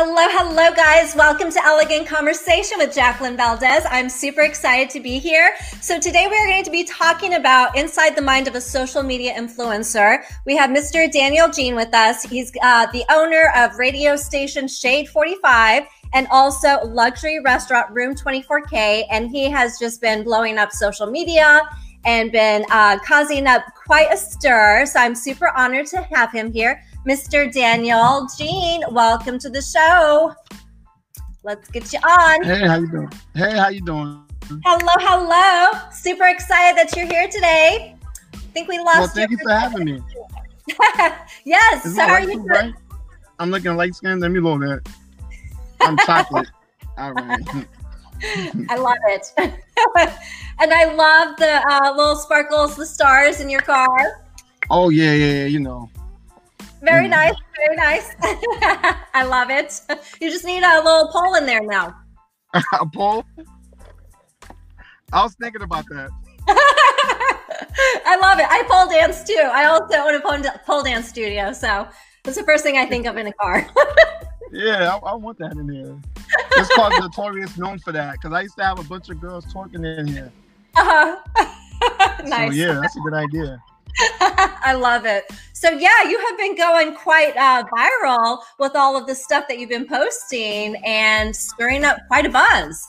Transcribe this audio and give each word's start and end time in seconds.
Hello, 0.00 0.28
hello, 0.30 0.72
guys. 0.76 1.16
Welcome 1.16 1.50
to 1.50 1.64
Elegant 1.64 2.06
Conversation 2.06 2.78
with 2.78 2.94
Jacqueline 2.94 3.36
Valdez. 3.36 3.84
I'm 3.90 4.08
super 4.08 4.42
excited 4.42 4.90
to 4.90 5.00
be 5.00 5.18
here. 5.18 5.56
So, 5.80 5.98
today 5.98 6.28
we 6.30 6.36
are 6.36 6.46
going 6.46 6.62
to 6.62 6.70
be 6.70 6.84
talking 6.84 7.34
about 7.34 7.76
inside 7.76 8.14
the 8.14 8.22
mind 8.22 8.46
of 8.46 8.54
a 8.54 8.60
social 8.60 9.02
media 9.02 9.34
influencer. 9.34 10.22
We 10.46 10.56
have 10.56 10.70
Mr. 10.70 11.10
Daniel 11.10 11.48
Jean 11.50 11.74
with 11.74 11.92
us. 11.92 12.22
He's 12.22 12.52
uh, 12.62 12.86
the 12.92 13.04
owner 13.10 13.50
of 13.56 13.76
radio 13.76 14.14
station 14.14 14.68
Shade 14.68 15.08
45 15.08 15.82
and 16.14 16.28
also 16.30 16.78
luxury 16.84 17.40
restaurant 17.40 17.90
Room 17.90 18.14
24K. 18.14 19.04
And 19.10 19.28
he 19.28 19.50
has 19.50 19.80
just 19.80 20.00
been 20.00 20.22
blowing 20.22 20.58
up 20.58 20.70
social 20.70 21.08
media 21.08 21.62
and 22.04 22.30
been 22.30 22.64
uh, 22.70 23.00
causing 23.00 23.48
up 23.48 23.64
quite 23.74 24.12
a 24.12 24.16
stir. 24.16 24.86
So, 24.86 25.00
I'm 25.00 25.16
super 25.16 25.48
honored 25.56 25.86
to 25.86 26.02
have 26.02 26.30
him 26.30 26.52
here. 26.52 26.84
Mr. 27.06 27.50
Daniel 27.52 28.28
Jean, 28.36 28.82
welcome 28.90 29.38
to 29.38 29.48
the 29.48 29.62
show. 29.62 30.34
Let's 31.44 31.70
get 31.70 31.92
you 31.92 32.00
on. 32.00 32.42
Hey, 32.42 32.66
how 32.66 32.78
you 32.78 32.90
doing? 32.90 33.12
Hey, 33.34 33.56
how 33.56 33.68
you 33.68 33.80
doing? 33.80 34.24
Hello, 34.64 34.92
hello. 34.98 35.90
Super 35.92 36.26
excited 36.26 36.76
that 36.76 36.94
you're 36.96 37.06
here 37.06 37.28
today. 37.28 37.94
I 38.34 38.36
think 38.52 38.68
we 38.68 38.78
lost. 38.78 38.98
Well, 38.98 39.08
thank 39.08 39.30
you 39.30 39.38
for 39.38 39.50
having 39.50 39.84
me. 39.84 40.02
yes. 41.44 41.86
Is 41.86 41.94
so 41.94 42.02
are 42.02 42.20
you 42.20 42.34
too 42.34 42.44
bright? 42.44 42.74
I'm 43.38 43.50
looking 43.50 43.76
light 43.76 43.94
skinned. 43.94 44.20
Let 44.20 44.32
me 44.32 44.40
load 44.40 44.62
that. 44.62 44.88
I'm 45.80 45.96
chocolate. 45.98 46.48
All 46.98 47.12
right. 47.12 47.40
I 48.68 48.76
love 48.76 48.98
it. 49.04 49.32
and 50.58 50.72
I 50.74 50.92
love 50.92 51.36
the 51.36 51.62
uh, 51.70 51.94
little 51.96 52.16
sparkles, 52.16 52.74
the 52.74 52.84
stars 52.84 53.40
in 53.40 53.48
your 53.48 53.60
car. 53.60 54.24
Oh 54.70 54.88
yeah, 54.88 55.12
yeah, 55.14 55.32
yeah. 55.32 55.44
You 55.44 55.60
know. 55.60 55.88
Very 56.82 57.06
Mm. 57.06 57.10
nice. 57.10 57.34
Very 57.56 57.76
nice. 57.76 58.14
I 59.14 59.24
love 59.24 59.50
it. 59.50 59.80
You 60.20 60.30
just 60.30 60.44
need 60.44 60.62
a 60.62 60.82
little 60.82 61.08
pole 61.12 61.34
in 61.34 61.44
there 61.46 61.62
now. 61.62 61.94
a 62.80 62.86
pole. 62.86 63.24
I 65.12 65.22
was 65.22 65.34
thinking 65.40 65.62
about 65.62 65.84
that. 65.88 66.10
I 68.06 68.16
love 68.20 68.38
it. 68.38 68.46
I 68.48 68.62
pole 68.68 68.88
dance 68.88 69.24
too. 69.24 69.40
I 69.52 69.64
also 69.66 69.96
own 69.96 70.14
a 70.46 70.58
pole, 70.64 70.82
dance 70.82 71.08
studio, 71.08 71.52
so 71.52 71.86
that's 72.24 72.36
the 72.36 72.42
first 72.44 72.62
thing 72.64 72.76
I 72.78 72.86
think 72.86 73.06
of 73.06 73.16
in 73.16 73.26
a 73.26 73.32
car. 73.34 73.66
Yeah, 74.50 74.94
I, 74.94 75.10
I 75.10 75.14
want 75.14 75.38
that 75.38 75.52
in 75.52 75.68
here. 75.68 75.96
This 76.56 76.68
called 76.74 76.94
Notorious 76.98 77.56
known 77.58 77.78
for 77.80 77.92
that 77.92 78.12
because 78.14 78.32
I 78.32 78.42
used 78.42 78.56
to 78.56 78.64
have 78.64 78.78
a 78.78 78.82
bunch 78.84 79.08
of 79.10 79.20
girls 79.20 79.44
twerking 79.52 79.84
in 79.98 80.06
here. 80.06 80.32
uh-huh. 80.76 81.16
nice. 82.24 82.52
So 82.52 82.56
yeah, 82.56 82.80
that's 82.80 82.96
a 82.96 83.00
good 83.00 83.14
idea. 83.14 83.60
I 84.20 84.74
love 84.74 85.06
it. 85.06 85.30
So 85.52 85.70
yeah, 85.70 86.04
you 86.08 86.18
have 86.28 86.38
been 86.38 86.56
going 86.56 86.94
quite 86.94 87.36
uh, 87.36 87.64
viral 87.74 88.38
with 88.58 88.76
all 88.76 88.96
of 88.96 89.06
the 89.06 89.14
stuff 89.14 89.46
that 89.48 89.58
you've 89.58 89.70
been 89.70 89.86
posting 89.88 90.76
and 90.84 91.34
stirring 91.34 91.84
up 91.84 91.98
quite 92.06 92.26
a 92.26 92.28
buzz. 92.30 92.86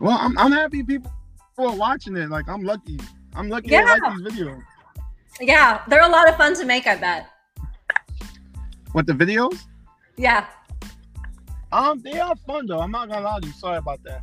Well, 0.00 0.18
I'm, 0.20 0.36
I'm 0.36 0.52
happy 0.52 0.82
people 0.82 1.10
are 1.58 1.74
watching 1.76 2.16
it. 2.16 2.28
Like 2.28 2.48
I'm 2.48 2.62
lucky. 2.64 2.98
I'm 3.34 3.48
lucky 3.48 3.68
Yeah. 3.70 3.84
I 3.86 3.98
like 3.98 4.16
these 4.16 4.32
videos. 4.32 4.62
Yeah, 5.40 5.82
they're 5.88 6.02
a 6.02 6.08
lot 6.08 6.28
of 6.28 6.36
fun 6.36 6.54
to 6.56 6.64
make. 6.64 6.86
I 6.86 6.96
bet. 6.96 7.28
What 8.92 9.06
the 9.06 9.12
videos? 9.12 9.60
Yeah, 10.16 10.46
Um, 11.72 12.00
they 12.02 12.20
are 12.20 12.36
fun 12.46 12.66
though. 12.66 12.78
I'm 12.78 12.92
not 12.92 13.08
gonna 13.08 13.24
lie 13.24 13.40
to 13.40 13.46
you. 13.46 13.52
Sorry 13.54 13.78
about 13.78 14.00
that. 14.04 14.22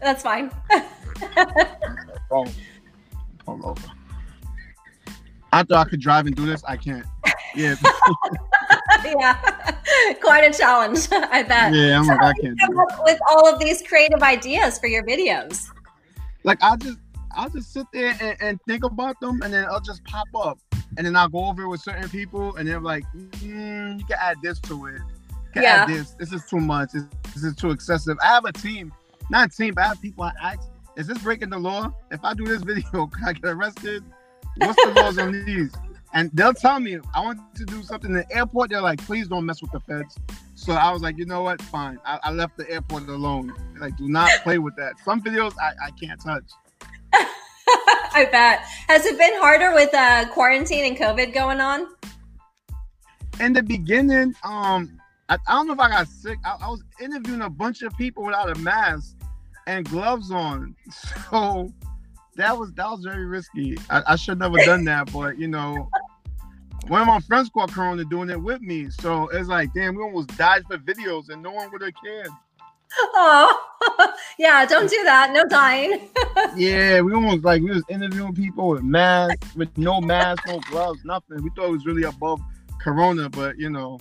that's 0.00 0.22
fine. 0.22 0.52
Over. 2.30 3.74
I 5.56 5.62
thought 5.62 5.86
I 5.86 5.88
could 5.88 6.00
drive 6.00 6.26
and 6.26 6.36
do 6.36 6.44
this. 6.44 6.62
I 6.64 6.76
can't. 6.76 7.06
Yeah, 7.54 7.76
yeah, 9.06 9.40
quite 10.20 10.44
a 10.44 10.52
challenge. 10.52 11.08
I 11.10 11.42
bet. 11.42 11.72
yeah. 11.72 11.98
I'm 11.98 12.06
like 12.06 12.20
I 12.20 12.32
can't 12.42 12.60
Come 12.60 12.78
up 12.78 13.02
with 13.04 13.18
all 13.30 13.50
of 13.50 13.58
these 13.58 13.82
creative 13.82 14.22
ideas 14.22 14.78
for 14.78 14.86
your 14.86 15.02
videos. 15.04 15.68
Like 16.44 16.62
I 16.62 16.76
just, 16.76 16.98
I'll 17.34 17.48
just 17.48 17.72
sit 17.72 17.86
there 17.94 18.14
and, 18.20 18.36
and 18.42 18.60
think 18.68 18.84
about 18.84 19.18
them, 19.20 19.40
and 19.42 19.50
then 19.50 19.64
I'll 19.64 19.80
just 19.80 20.04
pop 20.04 20.28
up, 20.34 20.58
and 20.98 21.06
then 21.06 21.16
I'll 21.16 21.30
go 21.30 21.46
over 21.46 21.62
it 21.62 21.68
with 21.68 21.80
certain 21.80 22.10
people, 22.10 22.54
and 22.56 22.68
they're 22.68 22.78
like, 22.78 23.04
mm, 23.16 23.98
"You 23.98 24.04
can 24.04 24.18
add 24.20 24.36
this 24.42 24.60
to 24.60 24.86
it. 24.88 25.00
Add 25.54 25.88
this. 25.88 26.10
This 26.18 26.34
is 26.34 26.44
too 26.50 26.60
much. 26.60 26.92
This, 26.92 27.04
this 27.32 27.44
is 27.44 27.56
too 27.56 27.70
excessive." 27.70 28.18
I 28.22 28.26
have 28.26 28.44
a 28.44 28.52
team, 28.52 28.92
not 29.30 29.46
a 29.46 29.50
team, 29.50 29.72
but 29.72 29.84
I 29.84 29.88
have 29.88 30.02
people 30.02 30.24
I 30.24 30.32
ask, 30.42 30.60
"Is 30.96 31.06
this 31.06 31.16
breaking 31.22 31.48
the 31.48 31.58
law? 31.58 31.94
If 32.10 32.22
I 32.22 32.34
do 32.34 32.44
this 32.44 32.62
video, 32.62 33.06
can 33.06 33.24
I 33.24 33.32
get 33.32 33.46
arrested? 33.46 34.04
What's 34.56 34.84
the 34.84 34.92
laws 34.92 35.18
on 35.18 35.44
these?" 35.44 35.72
And 36.16 36.30
they'll 36.32 36.54
tell 36.54 36.80
me 36.80 36.98
I 37.14 37.20
want 37.20 37.40
to 37.56 37.64
do 37.66 37.82
something 37.82 38.10
in 38.10 38.16
the 38.16 38.32
airport. 38.34 38.70
They're 38.70 38.80
like, 38.80 39.04
please 39.04 39.28
don't 39.28 39.44
mess 39.44 39.60
with 39.60 39.70
the 39.72 39.80
feds. 39.80 40.16
So 40.54 40.72
I 40.72 40.90
was 40.90 41.02
like, 41.02 41.18
you 41.18 41.26
know 41.26 41.42
what? 41.42 41.60
Fine. 41.60 41.98
I, 42.06 42.18
I 42.22 42.30
left 42.30 42.56
the 42.56 42.68
airport 42.70 43.06
alone. 43.08 43.52
Like, 43.78 43.98
do 43.98 44.08
not 44.08 44.30
play 44.42 44.56
with 44.56 44.74
that. 44.76 44.94
Some 45.04 45.20
videos 45.20 45.54
I, 45.60 45.88
I 45.88 45.90
can't 45.90 46.18
touch. 46.18 46.44
I 47.12 48.26
bet. 48.32 48.60
Has 48.88 49.04
it 49.04 49.18
been 49.18 49.34
harder 49.40 49.74
with 49.74 49.92
uh, 49.92 50.26
quarantine 50.30 50.86
and 50.86 50.96
COVID 50.96 51.34
going 51.34 51.60
on? 51.60 51.88
In 53.38 53.52
the 53.52 53.62
beginning, 53.62 54.34
um, 54.42 54.98
I, 55.28 55.36
I 55.46 55.52
don't 55.52 55.66
know 55.66 55.74
if 55.74 55.80
I 55.80 55.90
got 55.90 56.08
sick. 56.08 56.38
I, 56.46 56.56
I 56.62 56.68
was 56.70 56.82
interviewing 56.98 57.42
a 57.42 57.50
bunch 57.50 57.82
of 57.82 57.94
people 57.98 58.24
without 58.24 58.56
a 58.56 58.58
mask 58.60 59.16
and 59.66 59.86
gloves 59.86 60.30
on. 60.30 60.74
So 61.30 61.70
that 62.36 62.56
was 62.56 62.72
that 62.74 62.88
was 62.90 63.00
very 63.04 63.24
risky. 63.26 63.76
I, 63.90 64.02
I 64.08 64.16
should 64.16 64.38
never 64.38 64.56
done 64.58 64.84
that, 64.84 65.12
but 65.12 65.38
you 65.38 65.48
know, 65.48 65.88
one 66.88 67.00
of 67.00 67.06
my 67.06 67.20
friends 67.20 67.48
caught 67.48 67.72
Corona 67.72 68.04
doing 68.04 68.30
it 68.30 68.40
with 68.40 68.60
me. 68.60 68.90
So 68.90 69.28
it's 69.28 69.48
like, 69.48 69.72
damn, 69.74 69.94
we 69.96 70.02
almost 70.02 70.36
died 70.36 70.64
for 70.68 70.78
videos 70.78 71.28
and 71.30 71.42
no 71.42 71.50
one 71.52 71.70
would 71.72 71.82
have 71.82 71.92
cared. 72.02 72.28
Oh, 72.98 74.14
yeah. 74.38 74.64
Don't 74.64 74.88
do 74.88 75.00
that. 75.04 75.32
No 75.32 75.44
dying. 75.48 76.08
Yeah, 76.54 77.00
we 77.00 77.12
almost 77.12 77.44
like 77.44 77.62
we 77.62 77.70
was 77.70 77.82
interviewing 77.88 78.34
people 78.34 78.68
with 78.68 78.82
masks, 78.82 79.54
with 79.56 79.76
no 79.76 80.00
mask, 80.00 80.46
no 80.46 80.60
gloves, 80.70 81.00
nothing. 81.04 81.42
We 81.42 81.50
thought 81.50 81.66
it 81.66 81.72
was 81.72 81.86
really 81.86 82.04
above 82.04 82.40
Corona, 82.80 83.28
but 83.28 83.58
you 83.58 83.68
know, 83.70 83.98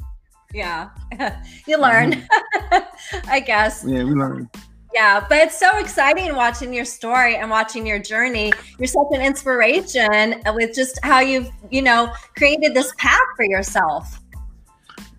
Yeah, 0.53 0.89
you 1.67 1.77
learn, 1.79 2.13
mm-hmm. 2.13 3.29
I 3.29 3.39
guess. 3.39 3.83
yeah, 3.85 4.03
we 4.03 4.11
learned. 4.11 4.49
Yeah, 4.95 5.25
but 5.27 5.39
it's 5.39 5.59
so 5.59 5.77
exciting 5.77 6.33
watching 6.37 6.73
your 6.73 6.85
story 6.85 7.35
and 7.35 7.49
watching 7.49 7.85
your 7.85 7.99
journey. 7.99 8.53
You're 8.79 8.87
such 8.87 9.07
an 9.11 9.21
inspiration 9.21 10.41
with 10.53 10.73
just 10.73 10.97
how 11.03 11.19
you've, 11.19 11.49
you 11.69 11.81
know, 11.81 12.13
created 12.37 12.73
this 12.73 12.93
path 12.97 13.19
for 13.35 13.43
yourself. 13.43 14.21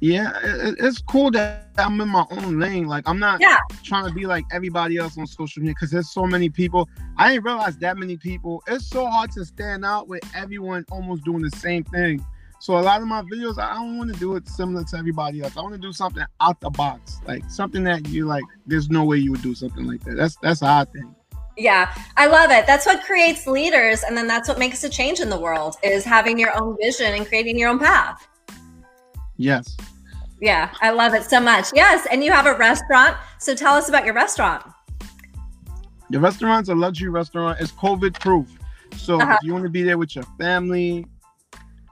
Yeah, 0.01 0.33
it, 0.43 0.69
it- 0.69 0.77
it's 0.79 1.03
cool 1.03 1.31
that 1.33 1.69
I'm 1.77 2.01
in 2.01 2.09
my 2.09 2.25
own 2.31 2.59
lane. 2.59 2.87
Like 2.87 3.07
I'm 3.07 3.19
not 3.19 3.39
Yeah. 3.43 3.59
trying 3.83 4.07
to 4.09 4.15
be 4.15 4.25
like 4.25 4.47
everybody 4.51 4.97
else 4.97 5.19
on 5.19 5.27
social 5.27 5.61
media 5.61 5.75
because 5.75 5.91
there's 5.91 6.09
so 6.11 6.25
many 6.27 6.49
people. 6.49 6.89
I 7.19 7.33
didn't 7.33 7.45
realize 7.45 7.77
that 7.79 7.99
many 7.99 8.17
people. 8.17 8.63
It's 8.67 8.87
so 8.87 9.07
hard 9.07 9.31
to 9.33 9.45
stand 9.45 9.85
out 9.85 10.09
with 10.09 10.23
everyone 10.35 10.87
almost 10.91 11.23
doing 11.25 11.43
the 11.43 11.51
same 11.51 11.85
thing. 11.85 12.25
So 12.59 12.79
a 12.79 12.81
lot 12.81 13.03
of 13.03 13.07
my 13.07 13.23
videos, 13.23 13.59
I 13.59 13.75
don't 13.75 13.99
want 13.99 14.13
to 14.13 14.19
do 14.19 14.35
it 14.37 14.49
similar 14.49 14.83
to 14.85 14.97
everybody 14.97 15.43
else. 15.43 15.57
I 15.57 15.61
want 15.61 15.75
to 15.75 15.81
do 15.81 15.93
something 15.93 16.25
out 16.41 16.61
the 16.61 16.71
box, 16.71 17.21
like 17.27 17.49
something 17.51 17.85
that 17.85 18.09
you 18.09 18.25
like. 18.27 18.45
There's 18.67 18.89
no 18.89 19.05
way 19.05 19.19
you 19.19 19.31
would 19.33 19.43
do 19.43 19.55
something 19.55 19.87
like 19.87 20.03
that. 20.05 20.17
That's 20.17 20.37
that's 20.37 20.61
how 20.61 20.81
I 20.81 20.85
think. 20.87 21.07
Yeah, 21.59 21.95
I 22.17 22.27
love 22.27 22.51
it. 22.51 22.67
That's 22.67 22.85
what 22.85 23.03
creates 23.05 23.47
leaders, 23.47 24.03
and 24.03 24.17
then 24.17 24.27
that's 24.27 24.49
what 24.49 24.59
makes 24.59 24.85
a 24.85 24.89
change 24.91 25.21
in 25.21 25.31
the 25.31 25.39
world 25.39 25.77
is 25.83 26.05
having 26.05 26.39
your 26.39 26.59
own 26.61 26.77
vision 26.83 27.15
and 27.15 27.27
creating 27.27 27.59
your 27.59 27.71
own 27.71 27.79
path. 27.79 28.27
Yes. 29.37 29.77
Yeah, 30.41 30.71
I 30.83 30.91
love 30.91 31.15
it 31.15 31.25
so 31.25 31.41
much. 31.41 31.69
Yes, 31.75 32.07
and 32.11 32.23
you 32.23 32.31
have 32.31 32.47
a 32.47 32.55
restaurant. 32.57 33.17
So 33.39 33.55
tell 33.55 33.75
us 33.75 33.89
about 33.89 34.05
your 34.05 34.15
restaurant. 34.15 34.65
The 36.11 36.21
restaurant's 36.21 36.69
a 36.69 36.75
luxury 36.75 37.09
restaurant. 37.09 37.59
It's 37.61 37.73
COVID 37.73 38.21
proof. 38.21 38.49
So 38.97 39.21
Uh-huh. 39.21 39.37
if 39.41 39.47
you 39.47 39.53
want 39.53 39.65
to 39.65 39.71
be 39.71 39.83
there 39.83 39.99
with 39.99 40.15
your 40.15 40.25
family, 40.39 41.07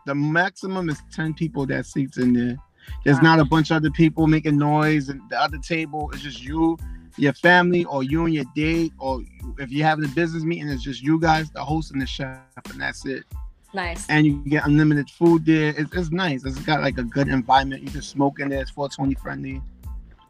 the 0.06 0.15
maximum 0.15 0.89
is 0.89 1.01
10 1.12 1.35
people 1.35 1.67
that 1.67 1.87
seats 1.87 2.19
in 2.19 2.33
there. 2.33 2.56
There's 3.05 3.17
Wow. 3.17 3.37
not 3.37 3.41
a 3.41 3.45
bunch 3.45 3.71
of 3.71 3.77
other 3.77 3.91
people 3.91 4.27
making 4.27 4.59
noise 4.59 5.09
and 5.09 5.21
the 5.31 5.41
other 5.41 5.59
table 5.59 6.11
is 6.11 6.21
just 6.23 6.43
you, 6.43 6.77
your 7.17 7.33
family, 7.33 7.85
or 7.87 8.03
you 8.03 8.25
and 8.27 8.35
your 8.35 8.45
date, 8.55 8.93
or 8.99 9.23
if 9.59 9.71
you're 9.71 9.87
having 9.87 10.05
a 10.05 10.09
business 10.09 10.43
meeting, 10.43 10.69
it's 10.69 10.83
just 10.83 11.03
you 11.03 11.19
guys, 11.21 11.51
the 11.51 11.65
host 11.65 11.93
and 11.93 12.03
the 12.03 12.06
chef, 12.06 12.39
and 12.71 12.81
that's 12.81 13.06
it. 13.06 13.25
Nice. 13.73 14.09
And 14.09 14.27
you 14.27 14.35
get 14.47 14.67
unlimited 14.67 15.09
food 15.11 15.47
there. 15.47 15.75
It's, 15.77 15.93
it's 15.95 16.11
nice. 16.11 16.45
It's 16.45 16.59
got 16.61 16.83
like 16.83 16.99
a 16.99 17.03
good 17.03 17.29
environment. 17.29 17.83
You 17.83 17.91
can 17.91 18.03
smoke 18.03 18.39
in 18.41 18.49
there. 18.51 18.61
It's 18.61 18.71
420 18.71 19.15
friendly. 19.21 19.62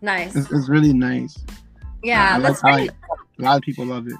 Nice. 0.00 0.37
It's, 0.37 0.50
it's 0.50 0.69
really 0.69 0.93
nice. 0.93 1.37
Yeah, 2.03 2.38
that's 2.38 2.62
like 2.62 2.75
great. 2.75 2.91
A 3.38 3.43
lot 3.43 3.56
of 3.56 3.62
people 3.62 3.87
love 3.87 4.06
it. 4.06 4.15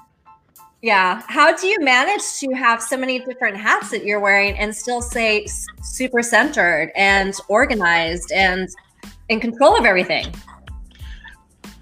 Yeah. 0.85 1.23
How 1.25 1.51
do 1.51 1.65
you 1.65 1.79
manage 1.79 2.21
to 2.41 2.51
have 2.51 2.79
so 2.79 2.95
many 2.95 3.17
different 3.17 3.57
hats 3.57 3.89
that 3.89 4.05
you're 4.05 4.19
wearing 4.19 4.55
and 4.55 4.73
still 4.75 5.01
say 5.01 5.47
super 5.81 6.21
centered 6.21 6.91
and 6.95 7.33
organized 7.47 8.31
and 8.31 8.69
in 9.29 9.39
control 9.39 9.75
of 9.75 9.85
everything? 9.85 10.31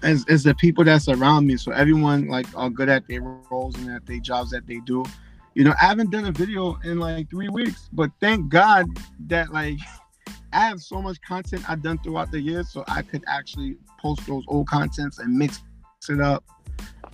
It's, 0.02 0.44
the 0.44 0.54
people 0.54 0.84
that's 0.84 1.06
around 1.06 1.46
me. 1.46 1.58
So 1.58 1.70
everyone 1.72 2.28
like 2.28 2.46
are 2.56 2.70
good 2.70 2.88
at 2.88 3.06
their 3.06 3.20
roles 3.20 3.76
and 3.76 3.90
at 3.90 4.06
their 4.06 4.20
jobs 4.20 4.52
that 4.52 4.66
they 4.66 4.80
do. 4.86 5.04
You 5.52 5.64
know, 5.64 5.74
I 5.78 5.84
haven't 5.84 6.10
done 6.10 6.24
a 6.24 6.32
video 6.32 6.78
in 6.82 6.98
like 6.98 7.28
three 7.28 7.50
weeks, 7.50 7.90
but 7.92 8.10
thank 8.22 8.48
God 8.48 8.86
that 9.26 9.52
like 9.52 9.80
I 10.54 10.60
have 10.60 10.80
so 10.80 11.02
much 11.02 11.20
content 11.20 11.68
I've 11.68 11.82
done 11.82 11.98
throughout 11.98 12.30
the 12.30 12.40
years, 12.40 12.70
so 12.70 12.84
I 12.88 13.02
could 13.02 13.22
actually 13.26 13.76
post 14.00 14.26
those 14.26 14.44
old 14.48 14.66
contents 14.66 15.18
and 15.18 15.36
mix 15.36 15.62
it 16.08 16.22
up. 16.22 16.42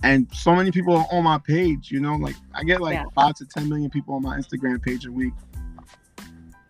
And 0.03 0.27
so 0.33 0.55
many 0.55 0.71
people 0.71 0.95
are 0.95 1.07
on 1.11 1.23
my 1.23 1.37
page, 1.37 1.91
you 1.91 1.99
know, 1.99 2.15
like 2.15 2.35
I 2.53 2.63
get 2.63 2.81
like 2.81 2.95
yeah. 2.95 3.05
five 3.13 3.35
to 3.35 3.45
ten 3.45 3.69
million 3.69 3.89
people 3.89 4.15
on 4.15 4.23
my 4.23 4.37
Instagram 4.37 4.81
page 4.81 5.05
a 5.05 5.11
week. 5.11 5.33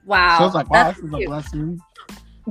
Wow. 0.06 0.40
So 0.40 0.46
it's 0.46 0.56
like, 0.56 0.70
wow, 0.70 0.86
that's 0.86 1.02
this 1.02 1.08
is 1.08 1.14
a 1.14 1.26
blessing. 1.26 1.82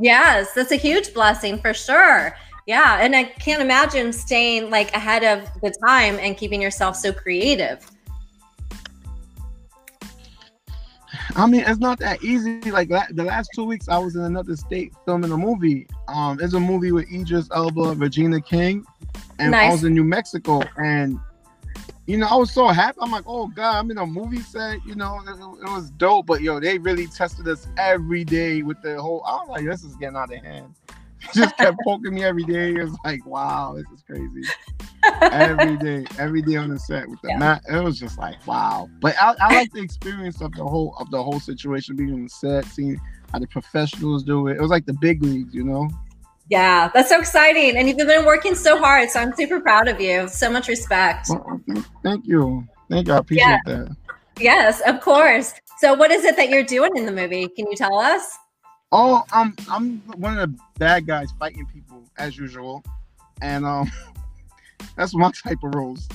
Yes, 0.00 0.55
that's 0.55 0.73
a 0.73 0.77
huge 0.77 1.12
blessing 1.12 1.59
for 1.59 1.75
sure. 1.75 2.35
Yeah, 2.67 2.99
and 3.00 3.17
I 3.17 3.25
can't 3.25 3.61
imagine 3.61 4.12
staying 4.12 4.71
like 4.71 4.94
ahead 4.94 5.25
of 5.25 5.49
the 5.61 5.75
time 5.87 6.19
and 6.21 6.37
keeping 6.37 6.62
yourself 6.62 6.97
so 6.97 7.12
creative. 7.12 7.85
I 11.37 11.47
mean, 11.47 11.62
it's 11.67 11.79
not 11.79 11.99
that 12.00 12.23
easy. 12.23 12.61
Like 12.71 12.88
the 12.88 13.25
last 13.25 13.50
two 13.55 13.65
weeks, 13.65 13.88
I 13.88 13.99
was 13.99 14.17
in 14.17 14.23
another 14.23 14.56
state 14.56 14.93
filming 15.05 15.32
a 15.32 15.37
movie. 15.37 15.87
Um, 16.09 16.38
it's 16.41 16.55
a 16.55 16.61
movie 16.61 16.93
with 16.93 17.11
Idris 17.12 17.49
Elba, 17.55 17.94
Regina 17.97 18.41
King, 18.41 18.85
and 19.38 19.53
nice. 19.53 19.69
I 19.69 19.73
was 19.73 19.85
in 19.85 19.94
New 19.94 20.05
Mexico. 20.05 20.62
And 20.77 21.19
you 22.06 22.17
know, 22.17 22.27
I 22.27 22.37
was 22.37 22.53
so 22.53 22.69
happy. 22.69 22.99
I'm 23.00 23.11
like, 23.11 23.25
oh 23.27 23.49
god, 23.49 23.77
I'm 23.79 23.91
in 23.91 23.99
a 23.99 24.06
movie 24.06 24.41
set. 24.41 24.85
You 24.87 24.94
know, 24.94 25.21
it, 25.27 25.31
it 25.31 25.73
was 25.73 25.91
dope. 25.93 26.27
But 26.27 26.43
yo, 26.43 26.61
they 26.61 26.79
really 26.79 27.06
tested 27.06 27.47
us 27.49 27.69
every 27.77 28.25
day 28.25 28.62
with 28.62 28.81
the 28.82 29.00
whole. 29.00 29.23
I 29.27 29.37
was 29.37 29.49
like, 29.49 29.65
this 29.65 29.85
is 29.85 29.97
getting 29.97 30.17
out 30.17 30.32
of 30.32 30.43
hand. 30.43 30.75
just 31.35 31.56
kept 31.56 31.77
poking 31.85 32.15
me 32.15 32.25
every 32.25 32.44
day. 32.44 32.75
It 32.75 32.82
was 32.82 32.97
like, 33.05 33.25
wow, 33.27 33.75
this 33.77 33.87
is 33.94 34.03
crazy. 34.03 34.43
Every 35.23 35.76
day, 35.76 36.05
every 36.19 36.43
day 36.43 36.56
on 36.56 36.70
the 36.70 36.79
set 36.79 37.08
with 37.08 37.20
the 37.23 37.29
yeah. 37.29 37.38
mat. 37.38 37.62
It 37.69 37.82
was 37.82 37.99
just 37.99 38.19
like, 38.19 38.47
wow. 38.47 38.88
But 39.00 39.14
I, 39.20 39.35
I 39.41 39.55
like 39.55 39.73
the 39.73 39.81
experience 39.81 40.41
of 40.41 40.52
the 40.52 40.64
whole 40.64 40.94
of 40.99 41.11
the 41.11 41.23
whole 41.23 41.41
situation, 41.41 41.97
being 41.97 42.12
on 42.12 42.25
the 42.25 42.29
set, 42.29 42.64
seeing 42.67 43.00
how 43.32 43.38
the 43.38 43.47
professionals 43.47 44.23
do 44.23 44.49
it. 44.49 44.56
It 44.56 44.61
was 44.61 44.70
like 44.70 44.87
the 44.87 44.94
big 44.94 45.23
leagues, 45.23 45.55
you 45.55 45.64
know. 45.64 45.88
Yeah, 46.49 46.91
that's 46.93 47.08
so 47.08 47.20
exciting. 47.20 47.76
And 47.76 47.87
you've 47.87 47.97
been 47.97 48.26
working 48.26 48.56
so 48.56 48.76
hard. 48.76 49.08
So 49.11 49.20
I'm 49.20 49.32
super 49.37 49.61
proud 49.61 49.87
of 49.87 50.00
you. 50.00 50.29
So 50.29 50.50
much 50.50 50.67
respect. 50.67 51.29
Well, 51.31 51.61
thank 52.03 52.26
you. 52.26 52.67
Thank 52.88 53.06
you. 53.06 53.14
I 53.14 53.19
appreciate 53.19 53.46
yeah. 53.46 53.61
that. 53.67 53.96
Yes, 54.41 54.81
of 54.81 55.00
course. 55.00 55.55
So 55.79 55.94
what 55.94 56.11
is 56.11 56.25
it 56.25 56.37
that 56.37 56.50
you're 56.50 56.64
doing 56.64 56.96
in 56.96 57.06
the 57.06 57.12
movie? 57.12 57.46
Can 57.49 57.70
you 57.70 57.76
tell 57.76 57.99
us? 57.99 58.37
Oh, 58.93 59.25
I'm 59.32 59.55
I'm 59.70 59.99
one 60.17 60.37
of 60.37 60.50
the 60.50 60.58
bad 60.79 61.06
guys 61.06 61.31
fighting 61.38 61.67
people 61.67 62.03
as 62.19 62.37
usual, 62.37 62.82
and 63.41 63.64
um, 63.64 63.91
that's 65.00 65.14
my 65.14 65.31
type 65.44 65.58
of 65.64 65.75
roles. 65.75 66.06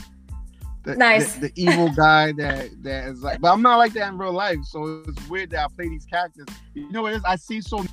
The, 0.83 0.95
nice. 0.95 1.33
The, 1.33 1.47
the, 1.47 1.53
evil 1.55 1.89
guy 1.95 2.31
that 2.33 2.69
that 2.83 3.07
is 3.07 3.23
like, 3.23 3.41
but 3.41 3.51
I'm 3.51 3.63
not 3.63 3.77
like 3.77 3.93
that 3.93 4.09
in 4.09 4.17
real 4.19 4.31
life. 4.31 4.59
So 4.65 5.03
it's 5.07 5.27
weird 5.27 5.49
that 5.49 5.65
I 5.65 5.67
play 5.75 5.89
these 5.89 6.05
characters. 6.05 6.45
You 6.75 6.91
know 6.91 7.01
what 7.01 7.13
it 7.13 7.17
is? 7.17 7.23
I 7.25 7.35
see 7.35 7.61
so. 7.61 7.83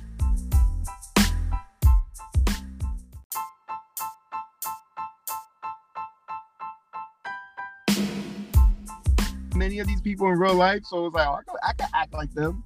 Many 9.55 9.79
of 9.79 9.87
these 9.87 10.01
people 10.01 10.27
in 10.27 10.37
real 10.37 10.55
life, 10.55 10.83
so 10.85 11.07
it's 11.07 11.15
like 11.15 11.27
oh, 11.27 11.33
I, 11.33 11.41
can, 11.43 11.55
I 11.63 11.73
can 11.73 11.87
act 11.93 12.13
like 12.13 12.33
them 12.33 12.63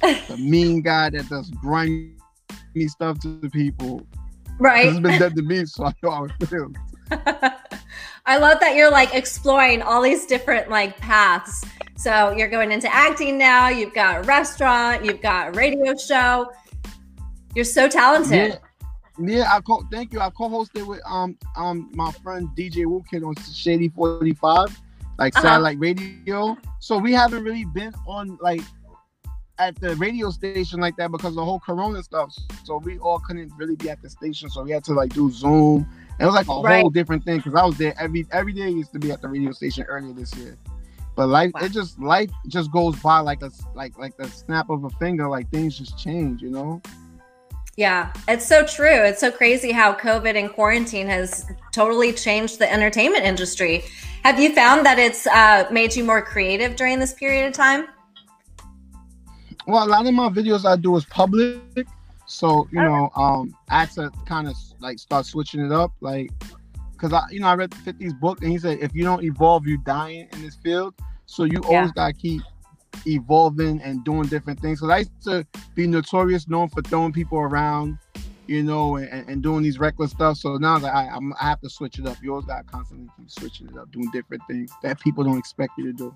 the 0.00 0.36
mean 0.38 0.82
guy 0.82 1.10
that 1.10 1.28
does 1.28 1.50
grimy 1.50 2.12
stuff 2.86 3.20
to 3.20 3.28
the 3.38 3.48
people. 3.50 4.06
Right. 4.58 4.88
It's 4.88 4.98
been 4.98 5.18
dead 5.18 5.36
to 5.36 5.42
me, 5.42 5.64
so 5.64 5.84
I 5.84 5.94
know 6.02 6.10
how 6.10 6.24
it 6.24 6.48
feels. 6.48 6.72
I 8.32 8.38
love 8.38 8.60
that 8.60 8.74
you're 8.74 8.90
like 8.90 9.14
exploring 9.14 9.82
all 9.82 10.00
these 10.00 10.24
different 10.24 10.70
like 10.70 10.96
paths. 10.96 11.66
So 11.98 12.30
you're 12.30 12.48
going 12.48 12.72
into 12.72 12.90
acting 12.90 13.36
now. 13.36 13.68
You've 13.68 13.92
got 13.92 14.20
a 14.20 14.22
restaurant. 14.22 15.04
You've 15.04 15.20
got 15.20 15.48
a 15.48 15.50
radio 15.50 15.94
show. 15.94 16.50
You're 17.54 17.66
so 17.66 17.90
talented. 17.90 18.58
Yeah, 19.18 19.36
yeah 19.36 19.54
I 19.54 19.60
co- 19.60 19.86
thank 19.92 20.14
you. 20.14 20.20
I 20.20 20.30
co-hosted 20.30 20.86
with 20.86 21.02
um 21.04 21.36
um 21.58 21.90
my 21.92 22.10
friend 22.10 22.48
DJ 22.56 22.86
Whoo 22.86 23.04
Kid 23.10 23.22
on 23.22 23.34
Shady 23.36 23.90
Forty 23.90 24.32
Five, 24.32 24.80
like 25.18 25.36
uh-huh. 25.36 25.48
satellite 25.48 25.78
radio. 25.78 26.56
So 26.80 26.96
we 26.96 27.12
haven't 27.12 27.44
really 27.44 27.66
been 27.66 27.92
on 28.06 28.38
like 28.40 28.62
at 29.58 29.78
the 29.78 29.94
radio 29.96 30.30
station 30.30 30.80
like 30.80 30.96
that 30.96 31.10
because 31.10 31.34
the 31.34 31.44
whole 31.44 31.60
corona 31.60 32.02
stuff. 32.02 32.34
So 32.64 32.78
we 32.78 32.98
all 32.98 33.18
couldn't 33.18 33.52
really 33.58 33.76
be 33.76 33.90
at 33.90 34.00
the 34.00 34.08
station. 34.08 34.48
So 34.48 34.62
we 34.62 34.70
had 34.70 34.84
to 34.84 34.94
like 34.94 35.12
do 35.12 35.30
Zoom. 35.30 35.86
It 36.22 36.26
was 36.26 36.34
like 36.34 36.46
a 36.46 36.60
right. 36.60 36.80
whole 36.80 36.90
different 36.90 37.24
thing 37.24 37.38
because 37.38 37.54
I 37.54 37.64
was 37.64 37.76
there 37.76 37.94
every 37.98 38.26
every 38.30 38.52
day. 38.52 38.64
I 38.64 38.68
used 38.68 38.92
to 38.92 39.00
be 39.00 39.10
at 39.10 39.20
the 39.20 39.28
radio 39.28 39.50
station 39.50 39.84
earlier 39.88 40.12
this 40.12 40.32
year. 40.36 40.56
But 41.16 41.26
life, 41.26 41.50
wow. 41.54 41.62
it 41.62 41.72
just 41.72 41.98
life 41.98 42.30
just 42.46 42.70
goes 42.70 42.94
by 43.00 43.18
like 43.18 43.42
a 43.42 43.50
like 43.74 43.98
like 43.98 44.16
the 44.16 44.28
snap 44.28 44.70
of 44.70 44.84
a 44.84 44.90
finger. 44.90 45.28
Like 45.28 45.50
things 45.50 45.76
just 45.76 45.98
change, 45.98 46.40
you 46.40 46.50
know. 46.50 46.80
Yeah, 47.76 48.12
it's 48.28 48.46
so 48.46 48.64
true. 48.64 49.02
It's 49.02 49.18
so 49.18 49.32
crazy 49.32 49.72
how 49.72 49.94
COVID 49.94 50.36
and 50.38 50.52
quarantine 50.52 51.08
has 51.08 51.44
totally 51.72 52.12
changed 52.12 52.60
the 52.60 52.72
entertainment 52.72 53.24
industry. 53.24 53.82
Have 54.22 54.38
you 54.38 54.54
found 54.54 54.86
that 54.86 55.00
it's 55.00 55.26
uh, 55.26 55.66
made 55.72 55.96
you 55.96 56.04
more 56.04 56.22
creative 56.22 56.76
during 56.76 57.00
this 57.00 57.14
period 57.14 57.48
of 57.48 57.52
time? 57.52 57.88
well, 59.66 59.84
a 59.84 59.88
lot 59.88 60.06
of 60.06 60.14
my 60.14 60.28
videos 60.28 60.64
I 60.64 60.76
do 60.76 60.96
is 60.96 61.04
public, 61.06 61.86
so 62.26 62.68
you 62.72 62.80
know, 62.80 63.10
um, 63.16 63.54
I 63.68 63.80
had 63.80 63.90
to 63.92 64.10
kind 64.26 64.48
of 64.48 64.56
like 64.80 64.98
start 64.98 65.26
switching 65.26 65.64
it 65.64 65.72
up, 65.72 65.92
like, 66.00 66.30
cause 66.96 67.12
I, 67.12 67.24
you 67.30 67.40
know, 67.40 67.48
I 67.48 67.54
read 67.54 67.70
the 67.70 67.92
50's 67.92 68.14
book 68.14 68.42
and 68.42 68.50
he 68.50 68.58
said 68.58 68.78
if 68.80 68.94
you 68.94 69.02
don't 69.02 69.22
evolve, 69.24 69.66
you're 69.66 69.78
dying 69.78 70.28
in 70.32 70.42
this 70.42 70.56
field. 70.56 70.94
So 71.26 71.44
you 71.44 71.60
yeah. 71.64 71.76
always 71.76 71.92
gotta 71.92 72.12
keep 72.12 72.42
evolving 73.06 73.80
and 73.82 74.04
doing 74.04 74.28
different 74.28 74.60
things. 74.60 74.80
Cause 74.80 74.90
I 74.90 74.98
used 74.98 75.22
to 75.24 75.46
be 75.74 75.86
notorious, 75.86 76.48
known 76.48 76.68
for 76.68 76.82
throwing 76.82 77.12
people 77.12 77.38
around, 77.38 77.98
you 78.46 78.62
know, 78.62 78.96
and, 78.96 79.28
and 79.28 79.42
doing 79.42 79.62
these 79.62 79.78
reckless 79.78 80.10
stuff. 80.10 80.36
So 80.36 80.56
now 80.56 80.78
that 80.78 80.94
I, 80.94 81.08
I'm, 81.08 81.32
I 81.40 81.48
have 81.48 81.60
to 81.62 81.70
switch 81.70 81.98
it 81.98 82.06
up. 82.06 82.16
You 82.22 82.32
always 82.32 82.46
gotta 82.46 82.64
constantly 82.64 83.08
keep 83.16 83.30
switching 83.30 83.68
it 83.68 83.76
up, 83.76 83.90
doing 83.92 84.10
different 84.12 84.42
things 84.46 84.70
that 84.82 85.00
people 85.00 85.24
don't 85.24 85.38
expect 85.38 85.72
you 85.78 85.84
to 85.84 85.92
do. 85.92 86.14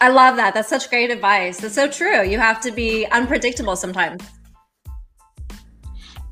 I 0.00 0.08
love 0.08 0.36
that. 0.36 0.54
That's 0.54 0.68
such 0.68 0.90
great 0.90 1.10
advice. 1.10 1.60
That's 1.60 1.74
so 1.74 1.88
true. 1.88 2.22
You 2.22 2.38
have 2.38 2.60
to 2.62 2.72
be 2.72 3.06
unpredictable 3.06 3.76
sometimes. 3.76 4.22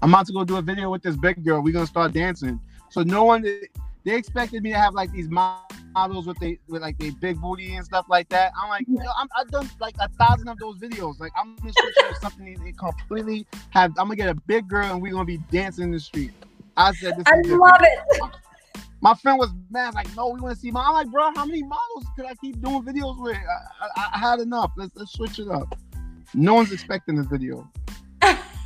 I'm 0.03 0.11
about 0.11 0.27
to 0.27 0.33
go 0.33 0.45
do 0.45 0.57
a 0.57 0.63
video 0.63 0.91
with 0.91 1.03
this 1.03 1.17
big 1.17 1.45
girl. 1.45 1.63
We're 1.63 1.73
gonna 1.75 1.87
start 1.87 2.13
dancing. 2.13 2.61
So 2.89 3.03
no 3.03 3.25
one 3.25 3.43
they 3.43 4.17
expected 4.17 4.63
me 4.63 4.71
to 4.71 4.79
have 4.79 4.95
like 4.95 5.13
these 5.13 5.29
models 5.29 6.27
with 6.27 6.39
they 6.39 6.59
with 6.69 6.81
like 6.81 6.99
they 6.99 7.11
big 7.11 7.41
booty 7.41 7.75
and 7.75 7.85
stuff 7.85 8.07
like 8.09 8.29
that. 8.31 8.53
I'm 8.61 8.71
like, 8.71 8.87
you 8.89 8.95
know, 8.97 9.11
I'm, 9.19 9.29
I've 9.37 9.51
done 9.51 9.69
like 9.79 9.95
a 10.01 10.09
thousand 10.09 10.49
of 10.49 10.59
those 10.59 10.79
videos. 10.79 11.21
Like 11.21 11.33
I'm 11.39 11.55
gonna 11.57 11.73
switch 11.79 11.95
to 11.95 12.15
something 12.21 12.65
they 12.65 12.73
completely 12.73 13.47
have. 13.71 13.91
I'm 13.99 14.07
gonna 14.07 14.17
get 14.17 14.29
a 14.29 14.35
big 14.35 14.69
girl 14.69 14.87
and 14.87 15.03
we're 15.03 15.13
gonna 15.13 15.25
be 15.25 15.39
dancing 15.51 15.85
in 15.85 15.91
the 15.91 16.01
street. 16.01 16.33
I 16.77 16.93
said, 16.93 17.17
this 17.17 17.25
I 17.27 17.41
love 17.45 17.81
it. 17.83 18.21
my 19.03 19.15
friend 19.15 19.39
was 19.39 19.51
mad, 19.71 19.95
like, 19.95 20.15
no, 20.17 20.29
we 20.29 20.41
want 20.41 20.55
to 20.55 20.61
see 20.61 20.71
my. 20.71 20.83
I'm 20.83 20.95
like, 20.95 21.09
bro, 21.09 21.31
how 21.35 21.45
many 21.45 21.63
models 21.63 22.07
could 22.17 22.25
I 22.25 22.35
keep 22.37 22.61
doing 22.63 22.83
videos 22.83 23.21
with? 23.21 23.37
I, 23.37 24.01
I, 24.01 24.11
I 24.15 24.19
had 24.19 24.41
enough. 24.41 24.71
Let's 24.77 24.93
let's 24.97 25.13
switch 25.13 25.39
it 25.39 25.49
up. 25.49 25.79
No 26.33 26.55
one's 26.55 26.73
expecting 26.73 27.17
this 27.17 27.27
video. 27.27 27.69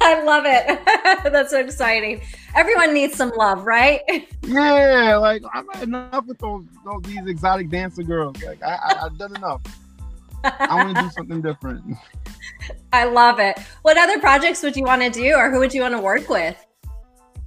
I 0.06 0.22
love 0.22 0.44
it. 0.46 0.66
That's 1.32 1.50
so 1.50 1.60
exciting. 1.60 2.20
Everyone 2.54 2.92
needs 2.92 3.16
some 3.16 3.30
love, 3.36 3.64
right? 3.64 4.02
Yeah, 4.46 5.16
like 5.16 5.42
I've 5.54 5.64
had 5.72 5.84
enough 5.84 6.26
with 6.26 6.38
those, 6.38 6.66
those 6.84 7.00
these 7.04 7.26
exotic 7.26 7.70
dancer 7.70 8.02
girls. 8.02 8.42
Like 8.42 8.62
I, 8.62 8.78
I 8.84 8.98
have 9.04 9.16
done 9.16 9.34
enough. 9.34 9.62
I 10.44 10.84
want 10.84 10.94
to 10.94 11.02
do 11.02 11.10
something 11.10 11.40
different. 11.40 11.96
I 12.92 13.04
love 13.04 13.40
it. 13.40 13.58
What 13.80 13.96
other 13.96 14.20
projects 14.20 14.62
would 14.62 14.76
you 14.76 14.84
want 14.84 15.00
to 15.00 15.08
do, 15.08 15.34
or 15.34 15.50
who 15.50 15.60
would 15.60 15.72
you 15.72 15.80
want 15.80 15.94
to 15.94 16.00
work 16.00 16.28
with? 16.28 16.62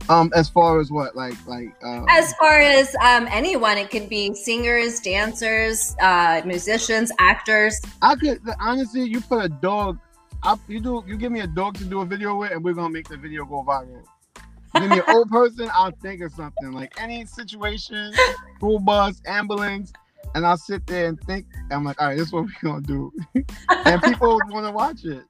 Um, 0.09 0.31
as 0.33 0.49
far 0.49 0.79
as 0.79 0.89
what, 0.89 1.15
like, 1.15 1.35
like, 1.45 1.75
um, 1.83 2.05
as 2.09 2.33
far 2.35 2.57
as 2.59 2.95
um, 2.95 3.27
anyone, 3.29 3.77
it 3.77 3.91
could 3.91 4.09
be 4.09 4.33
singers, 4.33 4.99
dancers, 4.99 5.95
uh, 6.01 6.41
musicians, 6.45 7.11
actors. 7.19 7.79
I 8.01 8.15
could 8.15 8.41
honestly, 8.59 9.03
you 9.03 9.21
put 9.21 9.45
a 9.45 9.49
dog, 9.49 9.99
I, 10.47 10.55
you 10.69 10.79
do, 10.79 11.03
you 11.05 11.17
give 11.17 11.33
me 11.33 11.41
a 11.41 11.47
dog 11.47 11.77
to 11.77 11.83
do 11.83 11.99
a 11.99 12.05
video 12.05 12.37
with, 12.37 12.51
and 12.51 12.63
we're 12.63 12.73
gonna 12.73 12.89
make 12.89 13.09
the 13.09 13.17
video 13.17 13.43
go 13.43 13.65
viral. 13.67 14.01
give 14.75 14.89
me 14.89 14.99
an 14.99 15.03
old 15.09 15.29
person, 15.29 15.69
I'll 15.73 15.91
think 15.91 16.21
of 16.21 16.31
something 16.31 16.71
like 16.71 16.93
any 17.01 17.25
situation, 17.25 18.13
school 18.55 18.79
bus, 18.79 19.21
ambulance, 19.25 19.91
and 20.35 20.47
I'll 20.47 20.55
sit 20.55 20.87
there 20.87 21.07
and 21.07 21.19
think. 21.23 21.47
I'm 21.69 21.83
like, 21.83 22.01
all 22.01 22.07
right, 22.07 22.17
this 22.17 22.27
is 22.27 22.33
what 22.33 22.45
we're 22.45 22.71
gonna 22.71 22.81
do, 22.81 23.11
and 23.69 24.01
people 24.01 24.39
want 24.47 24.65
to 24.65 24.71
watch 24.71 25.03
it. 25.03 25.25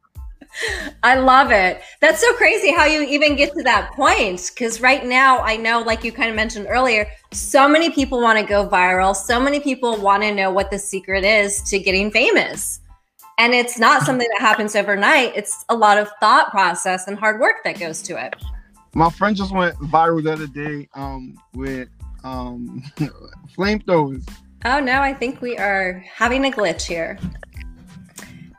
I 1.01 1.15
love 1.15 1.51
it. 1.51 1.81
That's 1.99 2.21
so 2.21 2.31
crazy 2.35 2.71
how 2.71 2.85
you 2.85 3.01
even 3.01 3.35
get 3.35 3.53
to 3.53 3.63
that 3.63 3.93
point. 3.93 4.51
Because 4.53 4.81
right 4.81 5.03
now, 5.03 5.39
I 5.39 5.57
know, 5.57 5.81
like 5.81 6.03
you 6.03 6.11
kind 6.11 6.29
of 6.29 6.35
mentioned 6.35 6.67
earlier, 6.69 7.07
so 7.31 7.67
many 7.67 7.89
people 7.89 8.21
want 8.21 8.39
to 8.39 8.45
go 8.45 8.67
viral. 8.67 9.15
So 9.15 9.39
many 9.39 9.59
people 9.59 9.99
want 9.99 10.23
to 10.23 10.33
know 10.33 10.51
what 10.51 10.71
the 10.71 10.79
secret 10.79 11.23
is 11.23 11.61
to 11.63 11.79
getting 11.79 12.11
famous. 12.11 12.79
And 13.39 13.53
it's 13.53 13.77
not 13.77 14.01
something 14.03 14.27
that 14.27 14.41
happens 14.41 14.75
overnight, 14.75 15.33
it's 15.35 15.63
a 15.69 15.75
lot 15.75 15.97
of 15.97 16.09
thought 16.19 16.49
process 16.49 17.07
and 17.07 17.17
hard 17.17 17.39
work 17.39 17.57
that 17.63 17.79
goes 17.79 18.01
to 18.03 18.23
it. 18.23 18.35
My 18.95 19.11
friend 19.11 19.35
just 19.35 19.51
went 19.51 19.75
viral 19.75 20.23
the 20.23 20.33
other 20.33 20.47
day 20.47 20.89
um, 20.95 21.37
with 21.53 21.89
um, 22.23 22.81
flamethrowers. 23.55 24.27
Oh 24.65 24.79
no, 24.79 25.01
I 25.01 25.13
think 25.13 25.41
we 25.41 25.55
are 25.57 26.03
having 26.11 26.45
a 26.45 26.49
glitch 26.49 26.81
here. 26.81 27.19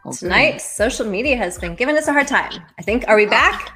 Okay. 0.06 0.16
Tonight, 0.16 0.58
social 0.58 1.06
media 1.06 1.37
has 1.37 1.58
been 1.58 1.75
giving 1.75 1.97
us 1.97 2.06
a 2.06 2.12
hard 2.12 2.28
time. 2.28 2.62
I 2.78 2.82
think. 2.82 3.04
Are 3.08 3.16
we 3.16 3.26
back? 3.26 3.73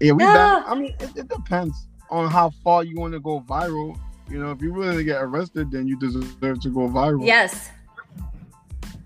Yeah, 0.00 0.12
we 0.12 0.24
no. 0.24 0.32
back. 0.32 0.64
I 0.68 0.74
mean, 0.74 0.94
it, 1.00 1.16
it 1.16 1.28
depends 1.28 1.88
on 2.08 2.30
how 2.30 2.50
far 2.62 2.84
you 2.84 2.96
want 2.96 3.12
to 3.14 3.20
go 3.20 3.40
viral. 3.40 3.98
You 4.30 4.38
know, 4.38 4.52
if 4.52 4.60
you're 4.60 4.72
willing 4.72 4.96
to 4.96 5.04
get 5.04 5.20
arrested, 5.22 5.70
then 5.70 5.86
you 5.86 5.98
deserve 5.98 6.60
to 6.60 6.68
go 6.70 6.88
viral. 6.88 7.26
Yes. 7.26 7.70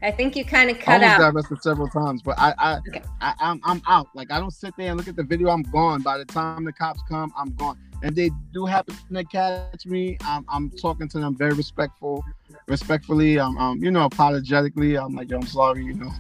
I 0.03 0.11
think 0.11 0.35
you 0.35 0.45
kind 0.45 0.71
of 0.71 0.79
cut 0.79 1.03
I 1.03 1.07
out. 1.07 1.19
got 1.19 1.35
arrested 1.35 1.63
several 1.63 1.89
times, 1.89 2.23
but 2.23 2.39
I, 2.39 2.55
I, 2.59 2.79
okay. 2.79 3.03
I, 3.21 3.35
I'm, 3.39 3.61
I'm 3.65 3.83
out. 3.87 4.09
Like 4.15 4.31
I 4.31 4.39
don't 4.39 4.53
sit 4.53 4.75
there 4.77 4.89
and 4.89 4.97
look 4.97 5.09
at 5.09 5.17
the 5.17 5.23
video. 5.23 5.51
I'm 5.51 5.63
gone. 5.63 6.01
By 6.01 6.17
the 6.17 6.25
time 6.25 6.65
the 6.65 6.73
cops 6.73 7.01
come, 7.09 7.33
I'm 7.37 7.53
gone. 7.55 7.79
And 8.03 8.17
they 8.17 8.31
do 8.55 8.65
happen 8.65 8.97
to 9.13 9.25
catch 9.25 9.85
me. 9.85 10.17
I'm, 10.23 10.47
I'm 10.49 10.71
talking 10.71 11.07
to 11.09 11.19
them 11.19 11.37
very 11.37 11.53
respectful, 11.53 12.25
respectfully. 12.67 13.39
I'm, 13.39 13.59
I'm 13.59 13.83
you 13.85 13.91
know, 13.91 14.07
apologetically. 14.07 14.97
I'm 14.97 15.15
like, 15.15 15.31
Yo, 15.31 15.37
I'm 15.37 15.47
sorry. 15.47 15.85
You 15.85 15.95
know, 15.95 16.13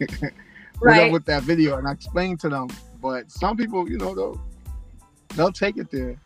right. 0.80 1.12
with 1.12 1.26
that 1.26 1.42
video, 1.42 1.76
and 1.76 1.86
I 1.86 1.92
explain 1.92 2.38
to 2.38 2.48
them. 2.48 2.68
But 3.02 3.30
some 3.30 3.58
people, 3.58 3.88
you 3.88 3.98
know, 3.98 4.14
they'll, 4.14 4.40
they'll 5.34 5.52
take 5.52 5.76
it 5.76 5.90
there. 5.90 6.18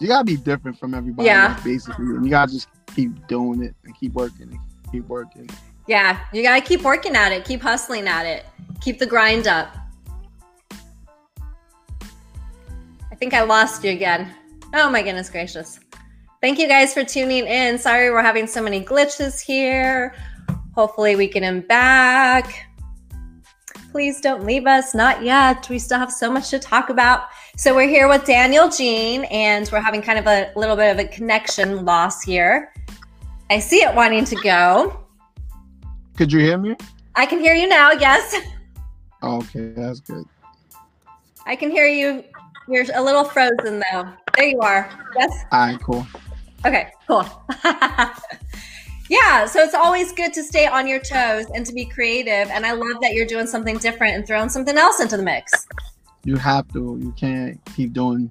You 0.00 0.08
gotta 0.08 0.24
be 0.24 0.36
different 0.36 0.78
from 0.78 0.92
everybody. 0.92 1.28
Yeah. 1.28 1.58
basically, 1.64 2.04
and 2.04 2.24
you 2.26 2.30
gotta 2.30 2.52
just 2.52 2.68
keep 2.94 3.26
doing 3.26 3.62
it 3.62 3.74
and 3.84 3.98
keep 3.98 4.12
working 4.12 4.50
and 4.50 4.58
keep 4.92 5.08
working. 5.08 5.48
Yeah, 5.88 6.20
you 6.32 6.42
gotta 6.42 6.60
keep 6.60 6.82
working 6.82 7.16
at 7.16 7.32
it, 7.32 7.44
keep 7.44 7.60
hustling 7.60 8.06
at 8.06 8.26
it, 8.26 8.46
keep 8.80 8.98
the 8.98 9.06
grind 9.06 9.48
up. 9.48 9.74
I 13.10 13.14
think 13.16 13.34
I 13.34 13.42
lost 13.42 13.82
you 13.82 13.90
again. 13.90 14.32
Oh 14.74 14.90
my 14.90 15.02
goodness 15.02 15.30
gracious. 15.30 15.80
Thank 16.40 16.58
you 16.58 16.68
guys 16.68 16.92
for 16.92 17.04
tuning 17.04 17.46
in. 17.46 17.78
Sorry 17.78 18.10
we're 18.10 18.22
having 18.22 18.46
so 18.46 18.62
many 18.62 18.84
glitches 18.84 19.40
here. 19.40 20.14
Hopefully 20.74 21.16
we 21.16 21.28
get 21.28 21.42
him 21.42 21.60
back. 21.60 22.66
Please 23.92 24.20
don't 24.20 24.44
leave 24.44 24.66
us. 24.66 24.94
Not 24.94 25.22
yet. 25.22 25.68
We 25.68 25.78
still 25.78 25.98
have 25.98 26.10
so 26.10 26.32
much 26.32 26.48
to 26.50 26.58
talk 26.58 26.88
about. 26.88 27.28
So 27.56 27.74
we're 27.74 27.88
here 27.88 28.08
with 28.08 28.24
Daniel 28.24 28.70
Jean, 28.70 29.24
and 29.24 29.68
we're 29.70 29.82
having 29.82 30.00
kind 30.00 30.18
of 30.18 30.26
a 30.26 30.50
little 30.56 30.76
bit 30.76 30.90
of 30.90 30.98
a 30.98 31.04
connection 31.08 31.84
loss 31.84 32.22
here. 32.22 32.72
I 33.50 33.58
see 33.58 33.82
it 33.82 33.94
wanting 33.94 34.24
to 34.26 34.36
go. 34.36 34.98
Could 36.16 36.32
you 36.32 36.40
hear 36.40 36.58
me? 36.58 36.76
I 37.14 37.26
can 37.26 37.40
hear 37.40 37.54
you 37.54 37.68
now, 37.68 37.92
yes. 37.92 38.36
Okay, 39.22 39.72
that's 39.76 40.00
good. 40.00 40.24
I 41.46 41.56
can 41.56 41.70
hear 41.70 41.86
you. 41.86 42.24
You're 42.68 42.86
a 42.94 43.02
little 43.02 43.24
frozen 43.24 43.82
though. 43.92 44.08
There 44.36 44.46
you 44.46 44.60
are. 44.60 44.90
Yes. 45.16 45.44
All 45.52 45.66
right, 45.66 45.80
cool. 45.80 46.06
Okay, 46.64 46.92
cool. 47.06 47.26
yeah, 49.10 49.46
so 49.46 49.60
it's 49.60 49.74
always 49.74 50.12
good 50.12 50.32
to 50.34 50.42
stay 50.42 50.66
on 50.66 50.86
your 50.86 51.00
toes 51.00 51.46
and 51.54 51.66
to 51.66 51.72
be 51.72 51.84
creative. 51.84 52.48
And 52.50 52.64
I 52.64 52.72
love 52.72 53.00
that 53.00 53.14
you're 53.14 53.26
doing 53.26 53.46
something 53.46 53.78
different 53.78 54.14
and 54.14 54.26
throwing 54.26 54.48
something 54.48 54.78
else 54.78 55.00
into 55.00 55.16
the 55.16 55.22
mix. 55.22 55.66
You 56.24 56.36
have 56.36 56.72
to. 56.72 56.98
You 57.02 57.12
can't 57.12 57.60
keep 57.76 57.92
doing 57.92 58.30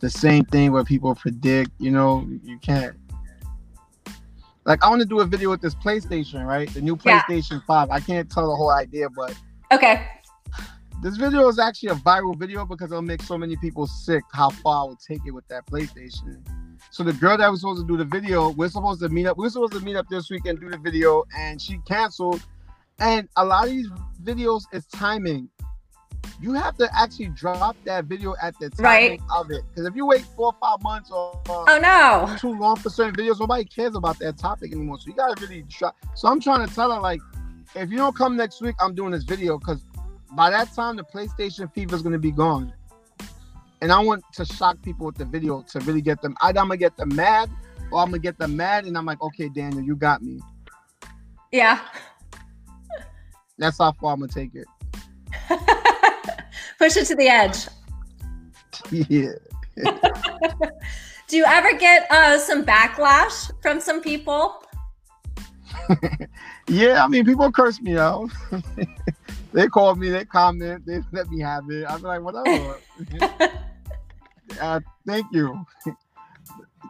the 0.00 0.10
same 0.10 0.44
thing 0.44 0.72
where 0.72 0.84
people 0.84 1.14
predict. 1.14 1.70
You 1.78 1.90
know, 1.90 2.26
you 2.44 2.58
can't 2.58 2.94
like 4.64 4.84
I 4.84 4.88
want 4.88 5.02
to 5.02 5.08
do 5.08 5.20
a 5.20 5.26
video 5.26 5.50
with 5.50 5.60
this 5.60 5.74
PlayStation, 5.74 6.46
right? 6.46 6.72
The 6.72 6.80
new 6.80 6.96
PlayStation 6.96 7.52
yeah. 7.52 7.66
5. 7.66 7.90
I 7.90 8.00
can't 8.00 8.30
tell 8.30 8.48
the 8.48 8.56
whole 8.56 8.70
idea, 8.70 9.08
but 9.10 9.34
okay. 9.72 10.06
This 11.02 11.16
video 11.16 11.48
is 11.48 11.58
actually 11.58 11.90
a 11.90 11.94
viral 11.94 12.38
video 12.38 12.66
because 12.66 12.92
it'll 12.92 13.00
make 13.00 13.22
so 13.22 13.38
many 13.38 13.56
people 13.56 13.86
sick 13.86 14.22
how 14.34 14.50
far 14.50 14.84
I 14.84 14.88
would 14.90 14.98
take 15.00 15.20
it 15.26 15.30
with 15.30 15.48
that 15.48 15.66
PlayStation. 15.66 16.42
So 16.90 17.02
the 17.02 17.14
girl 17.14 17.38
that 17.38 17.50
was 17.50 17.60
supposed 17.60 17.80
to 17.80 17.86
do 17.86 17.96
the 17.96 18.04
video, 18.04 18.50
we're 18.50 18.68
supposed 18.68 19.00
to 19.00 19.08
meet 19.08 19.26
up. 19.26 19.38
We're 19.38 19.48
supposed 19.48 19.72
to 19.72 19.80
meet 19.80 19.96
up 19.96 20.06
this 20.10 20.30
week 20.30 20.44
and 20.44 20.60
do 20.60 20.68
the 20.68 20.78
video, 20.78 21.24
and 21.36 21.60
she 21.60 21.78
canceled. 21.86 22.42
And 22.98 23.28
a 23.36 23.44
lot 23.44 23.64
of 23.64 23.70
these 23.70 23.88
videos 24.22 24.64
is 24.72 24.84
timing 24.86 25.48
you 26.40 26.54
have 26.54 26.76
to 26.78 26.88
actually 26.98 27.28
drop 27.28 27.76
that 27.84 28.06
video 28.06 28.34
at 28.40 28.58
the 28.58 28.70
time 28.70 28.84
right. 28.84 29.20
of 29.34 29.50
it. 29.50 29.62
Because 29.68 29.86
if 29.86 29.94
you 29.94 30.06
wait 30.06 30.22
four 30.36 30.46
or 30.46 30.56
five 30.60 30.82
months 30.82 31.10
or 31.10 31.38
uh, 31.48 31.64
oh 31.68 31.78
no 31.78 32.36
too 32.38 32.58
long 32.58 32.76
for 32.76 32.88
certain 32.88 33.14
videos, 33.14 33.38
nobody 33.38 33.64
cares 33.64 33.94
about 33.94 34.18
that 34.20 34.38
topic 34.38 34.72
anymore. 34.72 34.98
So 34.98 35.08
you 35.08 35.14
gotta 35.14 35.40
really 35.40 35.64
try. 35.68 35.90
So 36.14 36.28
I'm 36.28 36.40
trying 36.40 36.66
to 36.66 36.74
tell 36.74 36.90
her 36.92 37.00
like, 37.00 37.20
if 37.74 37.90
you 37.90 37.98
don't 37.98 38.16
come 38.16 38.36
next 38.36 38.62
week, 38.62 38.74
I'm 38.80 38.94
doing 38.94 39.10
this 39.12 39.24
video 39.24 39.58
because 39.58 39.84
by 40.32 40.50
that 40.50 40.72
time 40.72 40.96
the 40.96 41.04
PlayStation 41.04 41.72
fever 41.74 41.94
is 41.94 42.02
gonna 42.02 42.18
be 42.18 42.32
gone. 42.32 42.72
And 43.82 43.92
I 43.92 43.98
want 44.00 44.22
to 44.34 44.44
shock 44.44 44.80
people 44.82 45.06
with 45.06 45.16
the 45.16 45.24
video 45.24 45.62
to 45.62 45.80
really 45.80 46.02
get 46.02 46.22
them. 46.22 46.36
Either 46.40 46.60
I'm 46.60 46.66
gonna 46.66 46.76
get 46.78 46.96
them 46.96 47.14
mad, 47.14 47.50
or 47.90 48.00
I'm 48.00 48.06
gonna 48.06 48.18
get 48.18 48.38
them 48.38 48.56
mad, 48.56 48.86
and 48.86 48.96
I'm 48.96 49.06
like, 49.06 49.22
okay, 49.22 49.48
Daniel, 49.48 49.82
you 49.82 49.96
got 49.96 50.22
me. 50.22 50.40
Yeah. 51.50 51.80
That's 53.58 53.78
how 53.78 53.92
far 53.92 54.14
I'm 54.14 54.20
gonna 54.20 54.32
take 54.32 54.54
it. 54.54 54.66
Push 56.80 56.96
it 56.96 57.06
to 57.08 57.14
the 57.14 57.28
edge. 57.28 57.68
Yeah. 58.90 59.32
Do 61.28 61.36
you 61.36 61.44
ever 61.44 61.76
get 61.76 62.10
uh, 62.10 62.38
some 62.38 62.64
backlash 62.64 63.50
from 63.60 63.80
some 63.80 64.00
people? 64.00 64.64
yeah, 66.68 67.04
I 67.04 67.08
mean, 67.08 67.26
people 67.26 67.52
curse 67.52 67.82
me 67.82 67.98
out. 67.98 68.30
they 69.52 69.66
call 69.66 69.94
me, 69.94 70.08
they 70.08 70.24
comment, 70.24 70.86
they 70.86 71.00
let 71.12 71.28
me 71.28 71.42
have 71.42 71.64
it. 71.68 71.84
I'm 71.86 72.00
like, 72.00 72.22
whatever. 72.22 72.78
uh, 74.58 74.80
thank 75.06 75.26
you. 75.32 75.62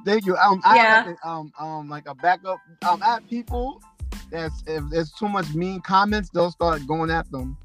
thank 0.05 0.25
you. 0.25 0.37
Um, 0.37 0.61
I 0.65 0.77
yeah. 0.77 0.83
have 0.83 1.07
like 1.09 1.17
a, 1.25 1.29
um, 1.29 1.53
um, 1.59 1.89
like 1.89 2.09
a 2.09 2.15
backup. 2.15 2.61
Um, 2.89 3.03
at 3.03 3.29
people 3.29 3.83
that's 4.31 4.63
if 4.69 4.85
there's 4.89 5.11
too 5.11 5.29
much 5.29 5.53
mean 5.53 5.81
comments, 5.81 6.31
they'll 6.31 6.53
start 6.53 6.87
going 6.87 7.11
at 7.11 7.29
them. 7.33 7.59